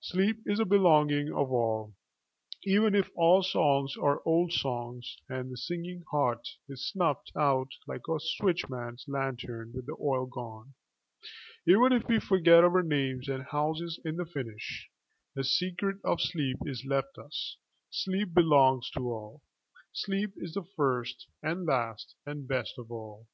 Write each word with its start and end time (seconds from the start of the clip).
Sleep 0.00 0.38
is 0.46 0.58
a 0.58 0.64
belonging 0.64 1.28
of 1.30 1.52
all; 1.52 1.92
even 2.64 2.94
if 2.94 3.10
all 3.14 3.42
songs 3.42 3.98
are 3.98 4.22
old 4.24 4.50
songs 4.50 5.18
and 5.28 5.50
the 5.52 5.58
singing 5.58 6.04
heart 6.10 6.48
is 6.70 6.88
snuffed 6.88 7.30
out 7.36 7.68
like 7.86 8.08
a 8.08 8.18
switchman's 8.18 9.04
lantern 9.06 9.72
with 9.74 9.84
the 9.84 9.96
oil 10.00 10.24
gone, 10.24 10.72
even 11.66 11.92
if 11.92 12.08
we 12.08 12.18
forget 12.18 12.64
our 12.64 12.82
names 12.82 13.28
and 13.28 13.44
houses 13.44 14.00
in 14.06 14.16
the 14.16 14.24
finish, 14.24 14.88
the 15.34 15.44
secret 15.44 15.98
of 16.02 16.22
sleep 16.22 16.56
is 16.64 16.86
left 16.86 17.18
us, 17.18 17.58
sleep 17.90 18.32
belongs 18.32 18.88
to 18.92 19.00
all, 19.12 19.42
sleep 19.92 20.32
is 20.38 20.54
the 20.54 20.64
first 20.76 21.26
and 21.42 21.66
last 21.66 22.16
and 22.24 22.48
best 22.48 22.78
of 22.78 22.90
all. 22.90 23.26